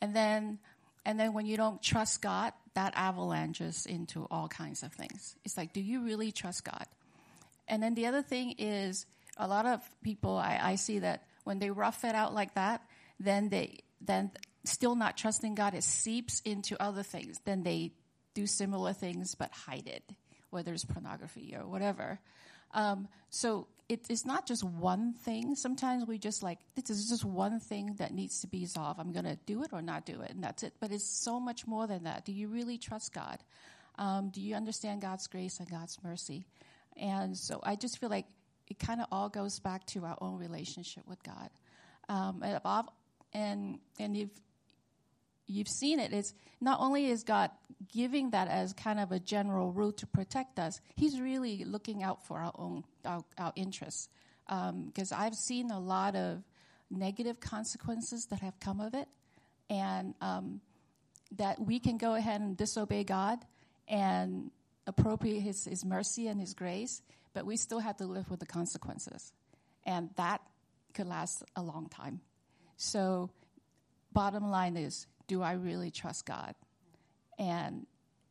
[0.00, 0.58] and then
[1.06, 5.36] and then when you don't trust God, that avalanches into all kinds of things.
[5.44, 6.84] It's like, do you really trust God?
[7.68, 9.06] And then the other thing is
[9.38, 12.82] a lot of people I, I see that when they rough it out like that,
[13.20, 14.32] then they then
[14.64, 17.40] still not trusting God, it seeps into other things.
[17.44, 17.92] Then they
[18.34, 20.02] do similar things but hide it,
[20.50, 22.18] whether it's pornography or whatever.
[22.74, 25.54] Um, so it is not just one thing.
[25.54, 28.98] Sometimes we just like, this is just one thing that needs to be solved.
[28.98, 30.74] I'm going to do it or not do it, and that's it.
[30.80, 32.24] But it's so much more than that.
[32.24, 33.38] Do you really trust God?
[33.98, 36.46] Um, do you understand God's grace and God's mercy?
[36.96, 38.26] And so I just feel like
[38.68, 41.50] it kind of all goes back to our own relationship with God.
[42.08, 42.60] Um, and,
[43.32, 44.28] and and if
[45.46, 47.50] you've seen it, it's not only is God
[47.92, 52.26] giving that as kind of a general rule to protect us, He's really looking out
[52.26, 54.08] for our own our, our interests.
[54.46, 56.42] Because um, I've seen a lot of
[56.90, 59.08] negative consequences that have come of it,
[59.68, 60.60] and um,
[61.36, 63.38] that we can go ahead and disobey God
[63.88, 64.50] and
[64.86, 67.02] appropriate his, his mercy and his grace,
[67.34, 69.32] but we still have to live with the consequences.
[69.84, 70.40] And that
[70.94, 72.20] could last a long time.
[72.76, 73.30] So,
[74.12, 76.54] bottom line is do I really trust God?
[77.38, 77.86] And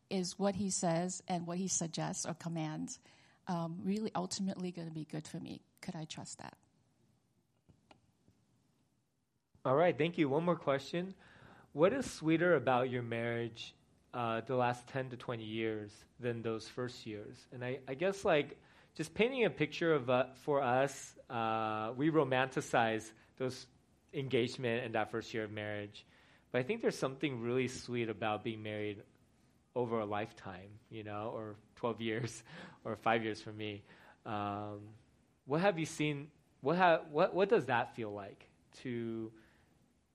[0.09, 2.99] is what he says and what he suggests or commands
[3.47, 5.61] um, really ultimately going to be good for me?
[5.81, 6.57] Could I trust that?
[9.63, 10.29] All right, thank you.
[10.29, 11.15] One more question.
[11.73, 13.73] What is sweeter about your marriage
[14.15, 17.35] uh, the last 10 to 20 years than those first years.
[17.51, 18.57] And I, I guess, like,
[18.95, 23.67] just painting a picture of uh, for us, uh, we romanticize those
[24.13, 26.05] engagement and that first year of marriage.
[26.55, 29.03] But I think there's something really sweet about being married
[29.75, 32.43] over a lifetime, you know, or 12 years,
[32.85, 33.83] or five years for me.
[34.25, 34.79] Um,
[35.47, 36.27] what have you seen?
[36.61, 38.47] What, ha- what, what does that feel like
[38.83, 39.33] to,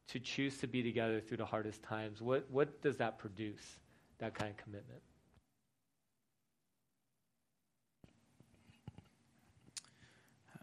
[0.08, 2.22] to choose to be together through the hardest times?
[2.22, 3.76] What, what does that produce,
[4.16, 5.02] that kind of commitment?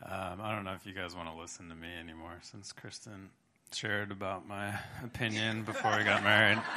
[0.03, 3.29] Um, I don't know if you guys want to listen to me anymore since Kristen
[3.73, 6.61] shared about my opinion before we got married.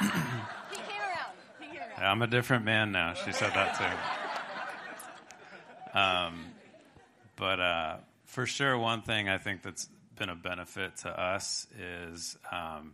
[0.71, 1.33] He came around.
[1.59, 2.03] He came around.
[2.03, 3.13] I'm a different man now.
[3.13, 3.77] She said that
[5.93, 5.99] too.
[5.99, 6.45] Um,
[7.35, 12.37] but uh, for sure, one thing I think that's been a benefit to us is
[12.51, 12.93] um,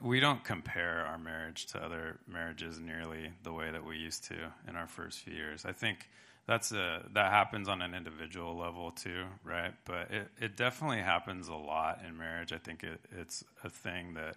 [0.00, 4.36] we don't compare our marriage to other marriages nearly the way that we used to
[4.68, 5.64] in our first few years.
[5.64, 6.08] I think
[6.46, 9.72] that's a that happens on an individual level too, right?
[9.84, 12.52] But it, it definitely happens a lot in marriage.
[12.52, 14.36] I think it, it's a thing that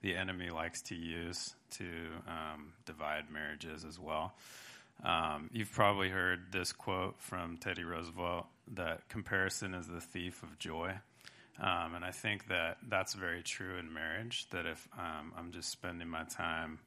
[0.00, 1.84] the enemy likes to use to
[2.28, 4.34] um, divide marriages as well.
[5.04, 10.58] Um, you've probably heard this quote from Teddy Roosevelt that comparison is the thief of
[10.58, 10.92] joy.
[11.60, 14.48] Um, and I think that that's very true in marriage.
[14.50, 16.78] That if um, I'm just spending my time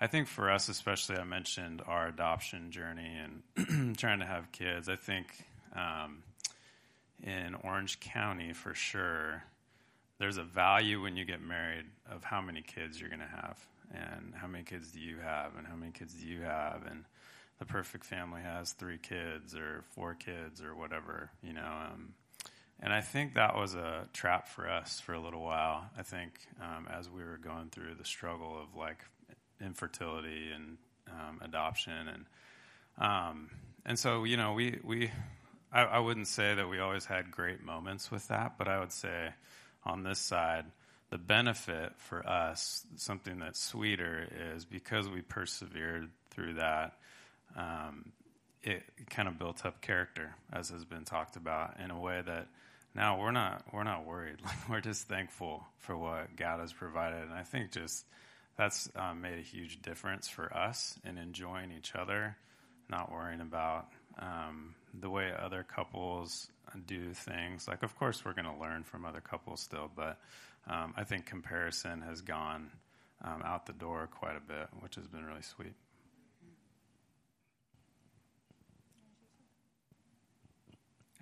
[0.00, 3.16] I think for us, especially, I mentioned our adoption journey
[3.56, 4.88] and trying to have kids.
[4.88, 5.26] I think
[5.74, 6.22] um,
[7.22, 9.42] in Orange County, for sure,
[10.18, 13.58] there's a value when you get married of how many kids you're going to have,
[13.92, 17.04] and how many kids do you have, and how many kids do you have, and
[17.58, 21.62] the perfect family has three kids or four kids or whatever, you know.
[21.62, 22.14] Um,
[22.80, 25.84] and I think that was a trap for us for a little while.
[25.96, 28.98] I think um, as we were going through the struggle of like
[29.60, 30.78] infertility and
[31.08, 32.26] um, adoption and
[32.96, 33.50] um,
[33.84, 35.10] and so you know we we
[35.72, 38.92] I, I, wouldn't say that we always had great moments with that, but I would
[38.92, 39.30] say
[39.84, 40.64] on this side
[41.10, 46.98] the benefit for us something that's sweeter is because we persevered through that.
[47.56, 48.12] Um,
[48.62, 52.48] it kind of built up character, as has been talked about, in a way that
[52.94, 54.36] now we're not we're not worried.
[54.44, 58.04] Like we're just thankful for what God has provided, and I think just
[58.56, 62.36] that's um, made a huge difference for us in enjoying each other,
[62.88, 63.88] not worrying about
[64.18, 66.48] um, the way other couples
[66.86, 67.66] do things.
[67.66, 70.18] Like, of course, we're going to learn from other couples still, but
[70.68, 72.70] um, I think comparison has gone
[73.22, 75.74] um, out the door quite a bit, which has been really sweet.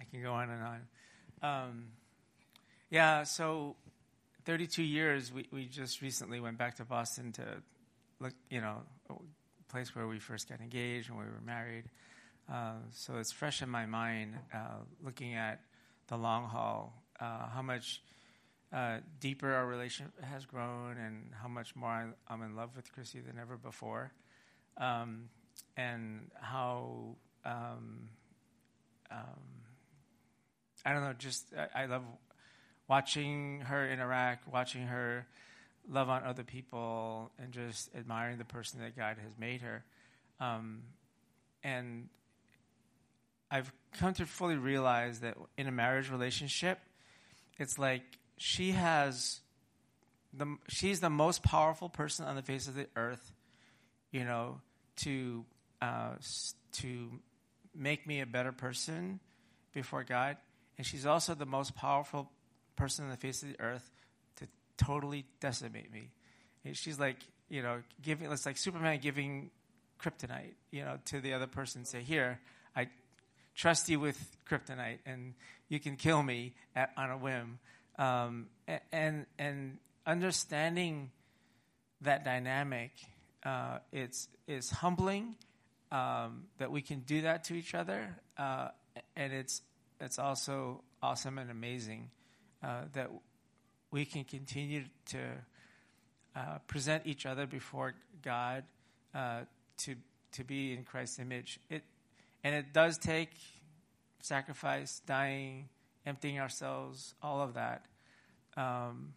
[0.01, 0.80] I can go on and on.
[1.43, 1.85] Um,
[2.91, 3.76] yeah, so
[4.45, 7.45] 32 years, we, we just recently went back to Boston to
[8.20, 8.82] look, you know,
[9.68, 11.84] place where we first got engaged and we were married.
[12.53, 15.61] Uh, so it's fresh in my mind, uh, looking at
[16.09, 18.03] the long haul, uh, how much
[18.72, 22.93] uh, deeper our relationship has grown, and how much more I, am in love with
[22.93, 24.12] Chrissy than ever before,
[24.78, 25.28] um,
[25.76, 28.09] and how um,
[29.11, 29.40] um,
[30.84, 32.03] I don't know, just I, I love
[32.93, 35.26] watching her interact, watching her
[35.88, 39.82] love on other people, and just admiring the person that God has made her.
[40.40, 40.82] Um,
[41.64, 42.11] and
[43.51, 46.80] I've come to fully realize that in a marriage relationship,
[47.59, 48.03] it's like
[48.36, 49.40] she has
[50.34, 53.32] the she's the most powerful person on the face of the earth,
[54.11, 54.61] you know,
[54.97, 55.47] to
[55.80, 56.16] uh,
[56.72, 57.09] to
[57.74, 59.18] make me a better person
[59.72, 60.36] before God,
[60.76, 62.28] and she's also the most powerful
[62.77, 63.91] person on the face of the earth
[64.37, 64.47] to
[64.77, 66.11] totally decimate me.
[66.64, 67.16] And she's like,
[67.49, 69.51] you know, giving, it's like Superman giving
[70.01, 71.85] kryptonite, you know, to the other person.
[71.85, 72.41] Say, here,
[72.75, 72.89] I
[73.55, 75.35] trust you with kryptonite, and
[75.68, 77.59] you can kill me at, on a whim.
[77.99, 78.47] Um,
[78.91, 81.11] and and understanding
[82.01, 82.91] that dynamic,
[83.45, 85.35] uh, it's is humbling
[85.91, 88.68] um, that we can do that to each other, uh,
[89.14, 89.61] and it's
[90.01, 92.11] it's also awesome and amazing
[92.62, 93.10] uh, that
[93.90, 95.18] we can continue to
[96.34, 98.64] uh, present each other before God
[99.14, 99.40] uh,
[99.78, 99.96] to
[100.32, 101.60] to be in Christ's image.
[101.68, 101.82] It
[102.42, 103.30] and it does take
[104.20, 105.68] sacrifice, dying,
[106.06, 107.84] emptying ourselves, all of that.
[108.56, 109.14] Um,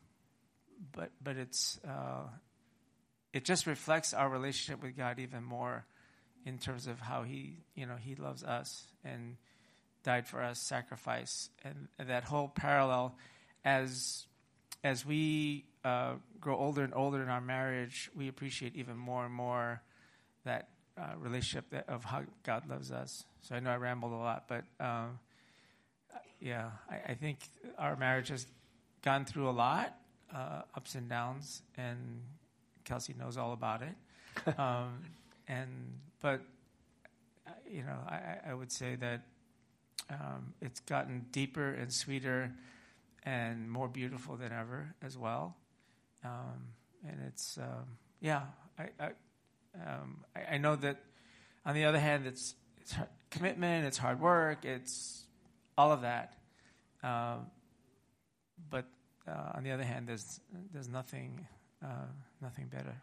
[0.91, 2.27] but but it's uh,
[3.33, 5.85] it just reflects our relationship with God even more
[6.45, 9.37] in terms of how He you know He loves us and
[10.03, 13.15] died for us, sacrifice, and, and that whole parallel
[13.65, 14.27] as
[14.83, 19.33] as we uh, grow older and older in our marriage, we appreciate even more and
[19.33, 19.81] more
[20.45, 23.25] that uh, relationship that, of how God loves us.
[23.41, 25.19] So I know I rambled a lot, but um,
[26.39, 27.39] yeah, I, I, think
[27.77, 28.45] our marriage has
[29.01, 29.97] gone through a lot,
[30.33, 32.21] uh, ups and downs, and
[32.83, 33.95] Kelsey knows all about it.
[34.59, 34.99] Um,
[35.47, 35.69] and
[36.21, 36.41] but
[37.47, 39.21] uh, you know, I, I would say that
[40.09, 42.51] um, it's gotten deeper and sweeter
[43.25, 45.55] and more beautiful than ever as well.
[46.23, 46.73] Um,
[47.07, 48.41] and it's um, yeah,
[48.79, 49.05] I I,
[49.85, 50.97] um, I, I know that.
[51.67, 52.93] On the other hand, it's it's
[53.31, 55.25] commitment, it's hard work, it's
[55.75, 56.37] all of that.
[57.01, 57.47] Um,
[58.69, 58.85] but
[59.27, 60.39] uh, on the other hand, there's
[60.71, 61.47] there's nothing
[61.83, 62.07] uh,
[62.41, 62.95] nothing better.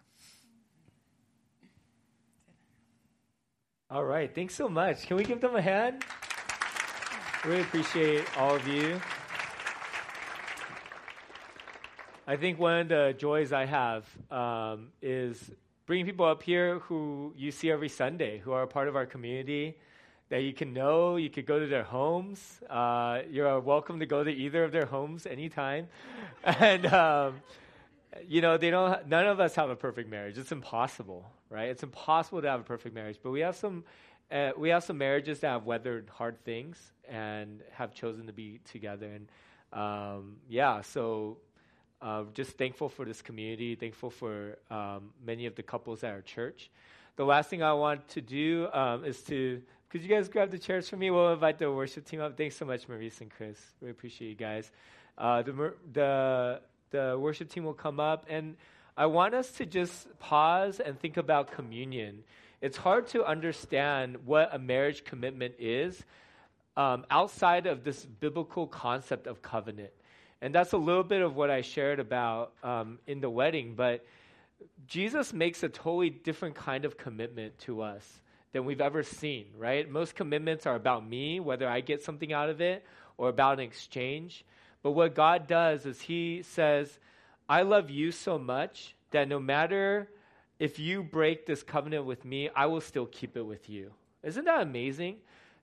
[3.91, 5.07] All right, thanks so much.
[5.07, 6.05] Can we give them a hand?
[7.45, 9.01] Really appreciate all of you.
[12.25, 15.51] I think one of the joys I have um, is
[15.87, 19.07] bringing people up here who you see every Sunday, who are a part of our
[19.07, 19.77] community,
[20.29, 21.16] that you can know.
[21.16, 22.61] You could go to their homes.
[22.70, 25.89] Uh, you're welcome to go to either of their homes anytime.
[26.45, 27.43] and, um,
[28.29, 30.39] you know, they don't, none of us have a perfect marriage.
[30.39, 31.70] It's impossible, right?
[31.70, 33.18] It's impossible to have a perfect marriage.
[33.20, 33.83] But we have some,
[34.31, 38.61] uh, we have some marriages that have weathered hard things and have chosen to be
[38.70, 39.11] together.
[39.11, 39.29] And,
[39.73, 41.39] um, yeah, so
[42.03, 46.21] uh, just thankful for this community, thankful for um, many of the couples at our
[46.21, 46.71] church.
[47.17, 50.59] The last thing I want to do um, is to could you guys grab the
[50.59, 51.11] chairs for me?
[51.11, 52.35] We'll invite the worship team up.
[52.35, 53.61] Thanks so much, Maurice and Chris.
[53.83, 54.71] We appreciate you guys.
[55.19, 58.57] Uh, the, the, the worship team will come up, and
[58.97, 62.25] I want us to just pause and think about communion.
[62.63, 66.03] It's hard to understand what a marriage commitment is
[66.75, 69.91] um, outside of this biblical concept of covenant.
[70.43, 74.05] And that's a little bit of what I shared about um, in the wedding, but
[74.88, 78.05] Jesus makes a totally different kind of commitment to us
[78.53, 79.88] than we've ever seen, right?
[79.88, 82.84] Most commitments are about me, whether I get something out of it
[83.16, 84.45] or about an exchange.
[84.82, 86.99] But what God does is He says,
[87.49, 90.09] I love you so much that no matter
[90.59, 93.93] if you break this covenant with me, I will still keep it with you.
[94.24, 95.18] Isn't that amazing?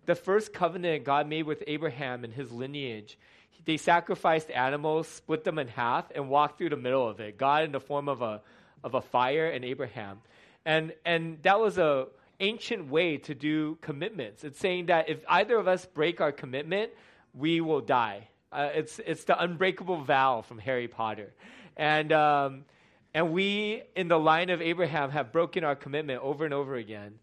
[0.06, 3.18] The first covenant God made with Abraham and his lineage,
[3.66, 7.38] they sacrificed animals, split them in half, and walked through the middle of it.
[7.38, 8.42] God in the form of a,
[8.84, 10.20] of a fire and Abraham.
[10.66, 12.08] And, and that was a
[12.40, 14.44] ancient way to do commitments.
[14.44, 16.92] It's saying that if either of us break our commitment,
[17.34, 18.30] we will die.
[18.52, 21.34] Uh, it's, it's the unbreakable vow from Harry Potter.
[21.78, 22.66] And, um,
[23.14, 27.20] and we, in the line of Abraham, have broken our commitment over and over again.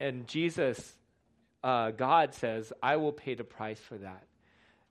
[0.00, 0.94] And Jesus,
[1.62, 4.24] uh, God says, I will pay the price for that.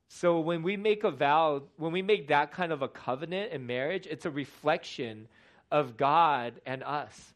[0.07, 3.67] So when we make a vow, when we make that kind of a covenant in
[3.67, 5.27] marriage, it's a reflection
[5.71, 7.33] of God and us.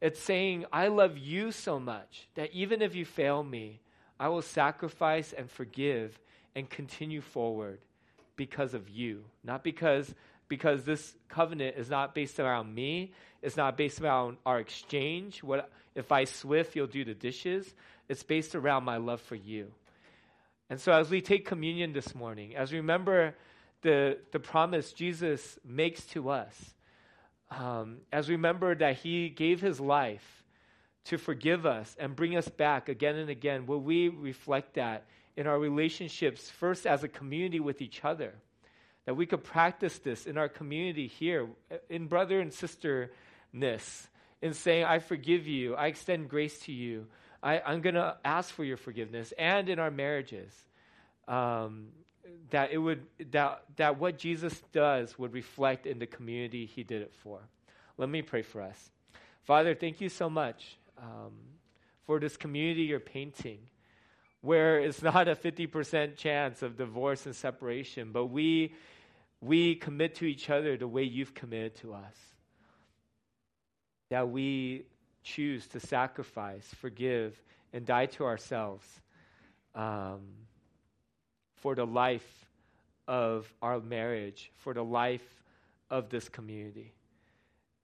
[0.00, 3.80] It's saying, I love you so much that even if you fail me,
[4.18, 6.18] I will sacrifice and forgive
[6.54, 7.80] and continue forward
[8.36, 9.24] because of you.
[9.44, 10.12] Not because
[10.48, 15.42] because this covenant is not based around me, it's not based around our exchange.
[15.42, 17.72] What if I swift, you'll do the dishes?
[18.08, 19.72] It's based around my love for you.
[20.72, 23.34] And so as we take communion this morning, as we remember
[23.82, 26.74] the, the promise Jesus makes to us,
[27.50, 30.42] um, as we remember that He gave His life
[31.04, 35.04] to forgive us and bring us back again and again, will we reflect that
[35.36, 38.32] in our relationships, first as a community with each other?
[39.04, 41.50] That we could practice this in our community here,
[41.90, 44.08] in brother and sisterness,
[44.40, 47.08] in saying, I forgive you, I extend grace to you,
[47.42, 50.52] I, am going to ask for your forgiveness, and in our marriages.
[51.28, 51.88] Um,
[52.50, 57.02] that it would that that what Jesus does would reflect in the community he did
[57.02, 57.40] it for.
[57.98, 58.90] Let me pray for us.
[59.42, 61.32] Father, thank you so much um,
[62.06, 63.58] for this community you're painting,
[64.40, 68.74] where it's not a 50% chance of divorce and separation, but we
[69.40, 72.16] we commit to each other the way you've committed to us.
[74.10, 74.84] That we
[75.22, 77.40] choose to sacrifice, forgive,
[77.72, 78.86] and die to ourselves.
[79.74, 80.20] Um,
[81.62, 82.46] for the life
[83.06, 85.42] of our marriage, for the life
[85.90, 86.92] of this community.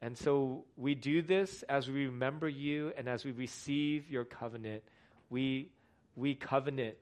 [0.02, 4.82] And so we do this as we remember you and as we receive your covenant.
[5.30, 5.70] We,
[6.16, 6.96] we covenant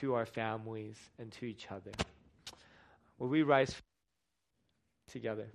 [0.00, 1.92] to our families and to each other.
[3.18, 3.74] Will we rise
[5.10, 5.46] together?